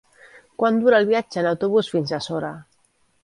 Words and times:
Quant 0.61 0.79
dura 0.83 1.01
el 1.01 1.05
viatge 1.09 1.39
en 1.43 1.49
autobús 1.51 1.91
fins 1.97 2.13
a 2.17 2.21
Sora? 2.29 2.53